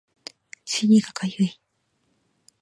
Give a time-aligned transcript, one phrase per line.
[0.65, 1.61] 尻がかゆい